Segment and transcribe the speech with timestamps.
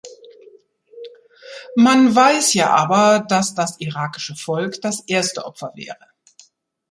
[1.75, 5.99] Man weiß ja aber, dass das irakische Volk das erste Opfer wäre.